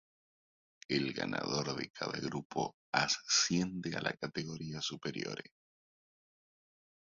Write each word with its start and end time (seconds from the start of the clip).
El 0.87 1.13
ganador 1.13 1.75
de 1.75 1.91
cada 1.91 2.19
grupo 2.19 2.75
asciende 2.91 3.95
a 3.95 4.01
la 4.01 4.13
Kategoria 4.13 4.81
Superiore. 4.81 5.43